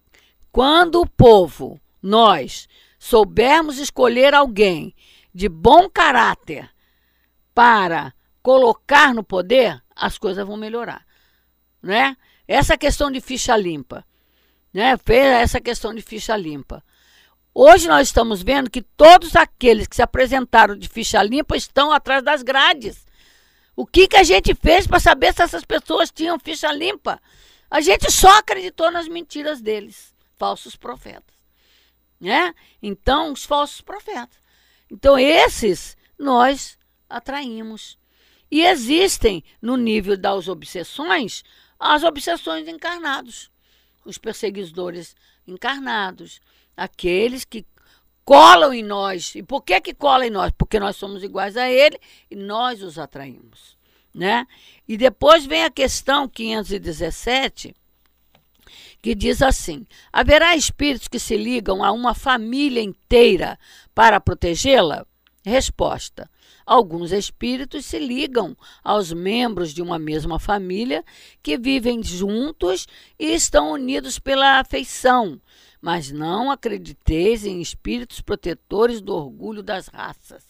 quando 0.51 1.01
o 1.01 1.09
povo, 1.09 1.79
nós, 2.01 2.67
soubermos 2.97 3.77
escolher 3.77 4.33
alguém 4.33 4.95
de 5.33 5.49
bom 5.49 5.89
caráter 5.89 6.69
para 7.53 8.13
colocar 8.41 9.13
no 9.13 9.23
poder, 9.23 9.83
as 9.95 10.17
coisas 10.17 10.45
vão 10.47 10.55
melhorar, 10.55 11.05
né? 11.85 12.17
Essa 12.47 12.77
questão 12.77 13.11
de 13.11 13.21
ficha 13.21 13.55
limpa, 13.55 14.05
né? 14.73 14.97
Essa 15.07 15.61
questão 15.61 15.93
de 15.93 16.01
ficha 16.01 16.35
limpa. 16.35 16.83
Hoje 17.53 17.87
nós 17.87 18.07
estamos 18.07 18.41
vendo 18.41 18.69
que 18.69 18.81
todos 18.81 19.35
aqueles 19.35 19.87
que 19.87 19.95
se 19.95 20.01
apresentaram 20.01 20.75
de 20.75 20.89
ficha 20.89 21.21
limpa 21.23 21.55
estão 21.55 21.91
atrás 21.91 22.23
das 22.23 22.41
grades. 22.41 23.05
O 23.75 23.85
que, 23.85 24.07
que 24.07 24.17
a 24.17 24.23
gente 24.23 24.53
fez 24.55 24.87
para 24.87 24.99
saber 24.99 25.33
se 25.33 25.43
essas 25.43 25.63
pessoas 25.63 26.11
tinham 26.11 26.39
ficha 26.39 26.71
limpa? 26.71 27.21
A 27.69 27.81
gente 27.81 28.11
só 28.11 28.39
acreditou 28.39 28.91
nas 28.91 29.07
mentiras 29.07 29.61
deles, 29.61 30.13
falsos 30.35 30.75
profetas. 30.75 31.35
Né? 32.19 32.53
Então, 32.81 33.31
os 33.31 33.45
falsos 33.45 33.81
profetas. 33.81 34.37
Então, 34.89 35.17
esses 35.17 35.97
nós 36.17 36.77
atraímos. 37.09 37.97
E 38.49 38.65
existem, 38.65 39.43
no 39.61 39.75
nível 39.75 40.17
das 40.17 40.47
obsessões, 40.47 41.43
as 41.79 42.03
obsessões 42.03 42.67
encarnados, 42.67 43.49
os 44.03 44.17
perseguidores 44.17 45.15
encarnados, 45.47 46.39
aqueles 46.75 47.45
que 47.45 47.65
colam 48.23 48.73
em 48.73 48.83
nós. 48.83 49.35
E 49.35 49.43
por 49.43 49.61
que 49.61 49.79
que 49.79 49.93
colam 49.93 50.27
em 50.27 50.31
nós? 50.31 50.51
Porque 50.57 50.79
nós 50.79 50.95
somos 50.95 51.23
iguais 51.23 51.55
a 51.55 51.69
ele 51.69 51.99
e 52.29 52.35
nós 52.35 52.81
os 52.81 52.97
atraímos, 52.97 53.77
né? 54.13 54.47
E 54.87 54.97
depois 54.97 55.45
vem 55.45 55.63
a 55.63 55.71
questão 55.71 56.27
517, 56.27 57.75
que 59.01 59.13
diz 59.13 59.41
assim: 59.41 59.85
haverá 60.11 60.55
espíritos 60.55 61.07
que 61.07 61.19
se 61.19 61.37
ligam 61.37 61.83
a 61.83 61.91
uma 61.91 62.15
família 62.15 62.81
inteira 62.81 63.57
para 63.93 64.19
protegê-la? 64.19 65.05
Resposta: 65.45 66.29
Alguns 66.65 67.11
espíritos 67.11 67.85
se 67.85 67.99
ligam 67.99 68.57
aos 68.83 69.13
membros 69.13 69.71
de 69.71 69.83
uma 69.83 69.99
mesma 69.99 70.39
família 70.39 71.05
que 71.43 71.57
vivem 71.59 72.01
juntos 72.01 72.87
e 73.19 73.33
estão 73.33 73.71
unidos 73.73 74.17
pela 74.17 74.59
afeição, 74.59 75.39
mas 75.79 76.11
não 76.11 76.49
acrediteis 76.49 77.45
em 77.45 77.61
espíritos 77.61 78.19
protetores 78.19 78.99
do 78.99 79.13
orgulho 79.13 79.61
das 79.61 79.87
raças. 79.87 80.43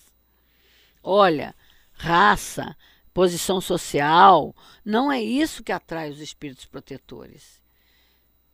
Olha, 1.04 1.54
raça, 1.92 2.78
posição 3.14 3.60
social, 3.60 4.56
não 4.86 5.12
é 5.12 5.22
isso 5.22 5.64
que 5.64 5.72
atrai 5.72 6.10
os 6.10 6.22
espíritos 6.22 6.66
protetores. 6.66 7.62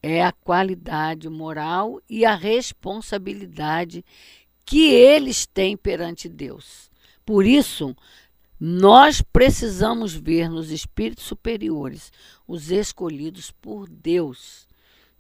É 0.01 0.24
a 0.24 0.32
qualidade 0.32 1.30
moral 1.30 2.01
e 2.10 2.25
a 2.25 2.34
responsabilidade 2.34 4.03
que 4.65 4.89
eles 4.89 5.46
têm 5.46 5.77
perante 5.77 6.27
Deus. 6.27 6.90
Por 7.25 7.46
isso, 7.46 7.96
nós 8.60 9.22
precisamos 9.22 10.13
ver 10.13 10.50
nos 10.50 10.70
espíritos 10.70 11.25
superiores 11.25 12.12
os 12.48 12.70
escolhidos 12.70 13.50
por 13.50 13.90
Deus 13.90 14.68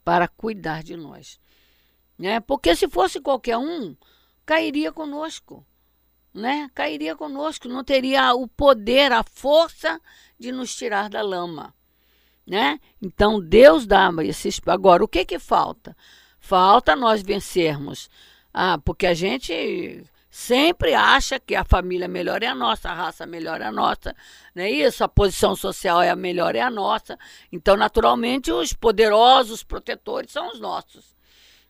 para 0.03 0.27
cuidar 0.27 0.83
de 0.83 0.95
nós. 0.95 1.39
Né? 2.17 2.39
Porque 2.39 2.75
se 2.75 2.87
fosse 2.87 3.19
qualquer 3.19 3.57
um, 3.57 3.95
cairia 4.45 4.91
conosco. 4.91 5.65
Né? 6.33 6.69
Cairia 6.75 7.15
conosco, 7.15 7.67
não 7.67 7.83
teria 7.83 8.33
o 8.35 8.47
poder, 8.47 9.11
a 9.11 9.23
força 9.23 9.99
de 10.39 10.51
nos 10.51 10.75
tirar 10.75 11.09
da 11.09 11.21
lama. 11.21 11.73
Né? 12.45 12.79
Então 13.01 13.39
Deus 13.39 13.87
dá 13.87 14.11
esses. 14.23 14.61
Agora, 14.67 15.03
o 15.03 15.07
que, 15.07 15.25
que 15.25 15.39
falta? 15.39 15.97
Falta 16.39 16.95
nós 16.95 17.21
vencermos. 17.21 18.09
Ah, 18.53 18.77
porque 18.77 19.07
a 19.07 19.13
gente 19.13 20.03
sempre 20.31 20.93
acha 20.93 21.37
que 21.37 21.53
a 21.53 21.65
família 21.65 22.07
melhor 22.07 22.41
é 22.41 22.47
a 22.47 22.55
nossa, 22.55 22.89
a 22.89 22.93
raça 22.93 23.25
melhor 23.25 23.59
é 23.59 23.65
a 23.65 23.71
nossa, 23.71 24.15
não 24.55 24.63
é 24.63 24.71
isso? 24.71 25.03
A 25.03 25.09
posição 25.09 25.57
social 25.57 26.01
é 26.01 26.09
a 26.09 26.15
melhor 26.15 26.55
é 26.55 26.61
a 26.61 26.71
nossa. 26.71 27.19
Então, 27.51 27.75
naturalmente, 27.75 28.49
os 28.49 28.71
poderosos 28.71 29.61
protetores 29.61 30.31
são 30.31 30.49
os 30.49 30.59
nossos, 30.59 31.17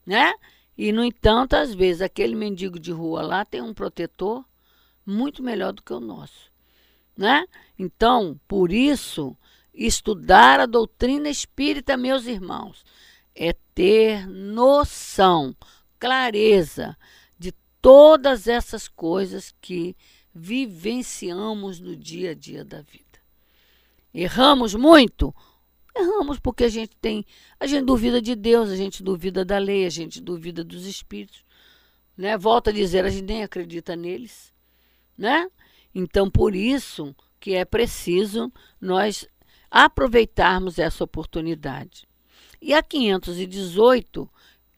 né? 0.05 0.31
E, 0.77 0.91
no 0.91 1.03
entanto, 1.03 1.55
às 1.55 1.73
vezes, 1.73 2.03
aquele 2.03 2.35
mendigo 2.35 2.79
de 2.79 2.91
rua 2.91 3.23
lá 3.23 3.43
tem 3.43 3.61
um 3.61 3.73
protetor 3.73 4.45
muito 5.03 5.41
melhor 5.41 5.73
do 5.73 5.81
que 5.81 5.91
o 5.91 5.99
nosso, 5.99 6.51
né? 7.17 7.43
Então, 7.79 8.39
por 8.47 8.71
isso, 8.71 9.35
estudar 9.73 10.59
a 10.59 10.67
doutrina 10.67 11.29
espírita, 11.29 11.97
meus 11.97 12.27
irmãos, 12.27 12.85
é 13.33 13.53
ter 13.73 14.27
noção, 14.27 15.55
clareza 15.97 16.95
todas 17.81 18.47
essas 18.47 18.87
coisas 18.87 19.53
que 19.59 19.95
vivenciamos 20.33 21.79
no 21.79 21.95
dia 21.95 22.31
a 22.31 22.33
dia 22.33 22.63
da 22.63 22.81
vida. 22.81 23.19
Erramos 24.13 24.75
muito? 24.75 25.33
Erramos 25.95 26.39
porque 26.39 26.65
a 26.65 26.69
gente 26.69 26.95
tem, 26.97 27.25
a 27.59 27.65
gente 27.65 27.85
duvida 27.85 28.21
de 28.21 28.35
Deus, 28.35 28.69
a 28.69 28.75
gente 28.75 29.03
duvida 29.03 29.43
da 29.43 29.57
lei, 29.57 29.85
a 29.85 29.89
gente 29.89 30.21
duvida 30.21 30.63
dos 30.63 30.85
espíritos, 30.85 31.43
né? 32.15 32.37
Volta 32.37 32.69
a 32.69 32.73
dizer, 32.73 33.03
a 33.03 33.09
gente 33.09 33.25
nem 33.25 33.43
acredita 33.43 33.95
neles, 33.95 34.53
né? 35.17 35.49
Então 35.93 36.29
por 36.29 36.55
isso 36.55 37.13
que 37.39 37.55
é 37.55 37.65
preciso 37.65 38.51
nós 38.79 39.27
aproveitarmos 39.69 40.79
essa 40.79 41.03
oportunidade. 41.03 42.07
E 42.61 42.73
a 42.73 42.83
518 42.83 44.29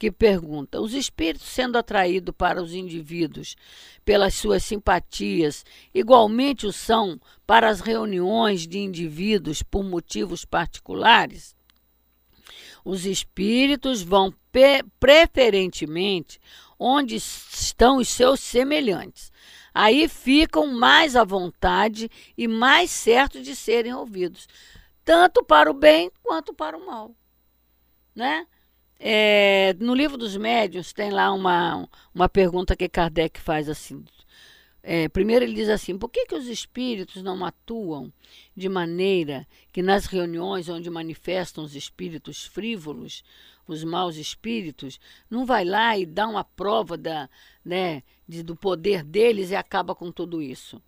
que 0.04 0.12
pergunta: 0.12 0.82
os 0.82 0.94
espíritos 0.94 1.48
sendo 1.48 1.78
atraídos 1.78 2.36
para 2.38 2.62
os 2.62 2.74
indivíduos 2.74 3.56
pelas 4.04 4.34
suas 4.34 4.62
simpatias, 4.62 5.66
igualmente 5.94 6.68
o 6.68 6.74
são 6.74 7.18
para 7.48 7.70
as 7.70 7.80
reuniões 7.80 8.68
de 8.68 8.80
indivíduos 8.80 9.64
por 9.64 9.82
motivos 9.82 10.44
particulares? 10.44 11.56
Os 12.84 13.06
espíritos 13.06 14.02
vão 14.02 14.34
preferentemente 15.00 16.38
onde 16.78 17.16
estão 17.16 18.00
os 18.00 18.10
seus 18.10 18.42
semelhantes. 18.42 19.32
Aí 19.74 20.10
ficam 20.10 20.68
mais 20.68 21.16
à 21.16 21.24
vontade 21.24 22.12
e 22.38 22.46
mais 22.46 22.92
certos 22.92 23.42
de 23.42 23.56
serem 23.56 23.94
ouvidos, 23.94 24.50
tanto 25.06 25.46
para 25.46 25.72
o 25.72 25.74
bem 25.74 26.12
quanto 26.22 26.54
para 26.54 26.78
o 26.78 26.86
mal. 26.86 27.16
Né? 28.14 28.46
É, 29.00 29.76
no 29.80 29.94
livro 29.94 30.18
dos 30.18 30.38
médios 30.38 30.94
tem 30.94 31.12
lá 31.12 31.32
uma, 31.34 31.88
uma 32.14 32.30
pergunta 32.30 32.76
que 32.76 32.88
Kardec 32.88 33.40
faz 33.40 33.68
assim. 33.68 34.04
É, 34.82 35.08
primeiro 35.08 35.46
ele 35.46 35.54
diz 35.54 35.70
assim: 35.70 35.98
por 35.98 36.10
que, 36.10 36.26
que 36.26 36.36
os 36.36 36.48
espíritos 36.48 37.24
não 37.24 37.44
atuam 37.46 38.12
de 38.56 38.68
maneira 38.68 39.48
que 39.72 39.82
nas 39.82 40.06
reuniões 40.06 40.68
onde 40.68 40.90
manifestam 40.90 41.64
os 41.64 41.74
espíritos 41.74 42.46
frívolos, 42.46 43.24
os 43.66 43.84
maus 43.84 44.18
espíritos, 44.18 45.00
não 45.30 45.46
vai 45.46 45.64
lá 45.64 45.98
e 45.98 46.06
dá 46.06 46.28
uma 46.28 46.44
prova 46.44 46.98
da, 46.98 47.30
né, 47.64 48.04
de, 48.28 48.44
do 48.44 48.58
poder 48.58 49.04
deles 49.04 49.52
e 49.52 49.56
acaba 49.56 49.96
com 49.96 50.12
tudo 50.12 50.42
isso? 50.42 50.82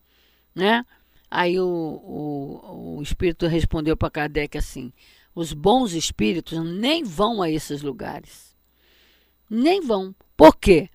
Né? 0.53 0.85
Aí 1.31 1.59
o, 1.59 1.65
o, 1.65 2.97
o 2.97 3.01
espírito 3.01 3.47
respondeu 3.47 3.95
para 3.95 4.11
Kardec 4.11 4.57
assim: 4.57 4.91
os 5.35 5.51
bons 5.51 5.91
espíritos 5.93 6.57
nem 6.57 7.03
vão 7.03 7.41
a 7.41 7.51
esses 7.51 7.81
lugares. 7.81 8.55
Nem 9.49 9.81
vão. 9.81 10.15
Por 10.35 10.55
quê? 10.55 10.89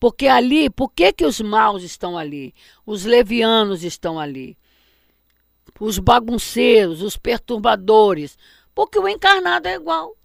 Porque 0.00 0.26
ali, 0.26 0.68
por 0.68 0.90
que, 0.90 1.12
que 1.12 1.24
os 1.24 1.40
maus 1.40 1.82
estão 1.82 2.18
ali? 2.18 2.52
Os 2.84 3.04
levianos 3.04 3.84
estão 3.84 4.18
ali. 4.18 4.58
Os 5.80 5.98
bagunceiros, 5.98 7.00
os 7.00 7.16
perturbadores. 7.16 8.36
Porque 8.74 8.98
o 8.98 9.08
encarnado 9.08 9.68
é 9.68 9.76
igual. 9.76 10.16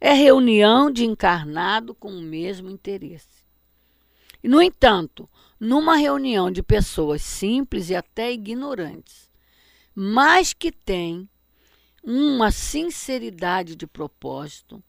É 0.00 0.14
reunião 0.14 0.90
de 0.90 1.04
encarnado 1.04 1.94
com 1.94 2.10
o 2.10 2.22
mesmo 2.22 2.70
interesse. 2.70 3.44
No 4.42 4.62
entanto, 4.62 5.28
numa 5.60 5.96
reunião 5.96 6.50
de 6.50 6.62
pessoas 6.62 7.20
simples 7.20 7.90
e 7.90 7.94
até 7.94 8.32
ignorantes, 8.32 9.30
mas 9.94 10.54
que 10.54 10.72
têm 10.72 11.28
uma 12.02 12.50
sinceridade 12.50 13.76
de 13.76 13.86
propósito, 13.86 14.82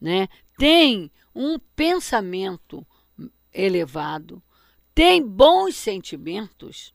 né? 0.00 0.28
tem 0.58 1.10
um 1.34 1.58
pensamento 1.58 2.86
elevado, 3.52 4.42
tem 4.94 5.26
bons 5.26 5.76
sentimentos, 5.76 6.94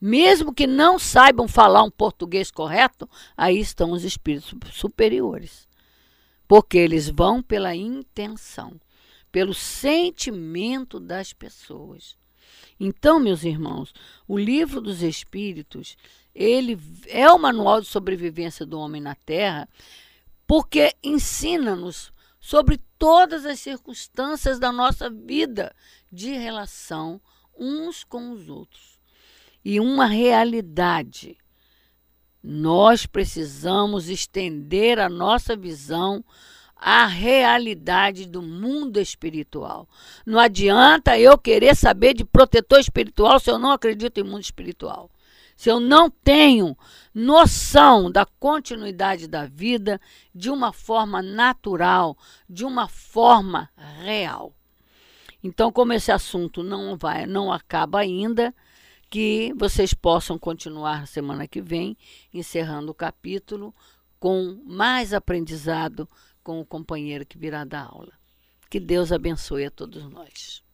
mesmo 0.00 0.54
que 0.54 0.66
não 0.66 0.98
saibam 0.98 1.48
falar 1.48 1.82
um 1.82 1.90
português 1.90 2.50
correto, 2.50 3.08
aí 3.36 3.58
estão 3.58 3.92
os 3.92 4.04
espíritos 4.04 4.54
superiores. 4.72 5.66
Porque 6.46 6.78
eles 6.78 7.10
vão 7.10 7.42
pela 7.42 7.74
intenção, 7.74 8.80
pelo 9.30 9.52
sentimento 9.52 10.98
das 10.98 11.32
pessoas. 11.32 12.16
Então, 12.80 13.18
meus 13.18 13.44
irmãos, 13.44 13.92
o 14.26 14.38
livro 14.38 14.80
dos 14.80 15.02
Espíritos, 15.02 15.96
ele 16.38 16.80
é 17.08 17.28
o 17.32 17.36
manual 17.36 17.80
de 17.80 17.88
sobrevivência 17.88 18.64
do 18.64 18.78
homem 18.78 19.00
na 19.00 19.16
Terra, 19.16 19.68
porque 20.46 20.94
ensina-nos 21.02 22.12
sobre 22.38 22.80
todas 22.96 23.44
as 23.44 23.58
circunstâncias 23.58 24.60
da 24.60 24.70
nossa 24.70 25.10
vida 25.10 25.74
de 26.12 26.30
relação 26.30 27.20
uns 27.58 28.04
com 28.04 28.30
os 28.30 28.48
outros. 28.48 29.00
E 29.64 29.80
uma 29.80 30.06
realidade. 30.06 31.36
Nós 32.40 33.04
precisamos 33.04 34.08
estender 34.08 35.00
a 35.00 35.08
nossa 35.08 35.56
visão 35.56 36.24
à 36.76 37.04
realidade 37.04 38.26
do 38.26 38.40
mundo 38.40 39.00
espiritual. 39.00 39.88
Não 40.24 40.38
adianta 40.38 41.18
eu 41.18 41.36
querer 41.36 41.74
saber 41.74 42.14
de 42.14 42.24
protetor 42.24 42.78
espiritual 42.78 43.40
se 43.40 43.50
eu 43.50 43.58
não 43.58 43.72
acredito 43.72 44.18
em 44.18 44.22
mundo 44.22 44.42
espiritual. 44.42 45.10
Se 45.58 45.68
eu 45.68 45.80
não 45.80 46.08
tenho 46.08 46.78
noção 47.12 48.08
da 48.08 48.24
continuidade 48.24 49.26
da 49.26 49.44
vida 49.44 50.00
de 50.32 50.50
uma 50.50 50.72
forma 50.72 51.20
natural, 51.20 52.16
de 52.48 52.64
uma 52.64 52.86
forma 52.86 53.68
real. 54.00 54.54
Então, 55.42 55.72
como 55.72 55.92
esse 55.92 56.12
assunto 56.12 56.62
não 56.62 56.96
vai, 56.96 57.26
não 57.26 57.52
acaba 57.52 57.98
ainda, 57.98 58.54
que 59.10 59.52
vocês 59.56 59.92
possam 59.92 60.38
continuar 60.38 61.08
semana 61.08 61.48
que 61.48 61.60
vem, 61.60 61.98
encerrando 62.32 62.92
o 62.92 62.94
capítulo 62.94 63.74
com 64.20 64.62
mais 64.64 65.12
aprendizado 65.12 66.08
com 66.40 66.60
o 66.60 66.64
companheiro 66.64 67.26
que 67.26 67.36
virá 67.36 67.64
da 67.64 67.82
aula. 67.82 68.12
Que 68.70 68.78
Deus 68.78 69.10
abençoe 69.10 69.64
a 69.64 69.72
todos 69.72 70.08
nós. 70.08 70.67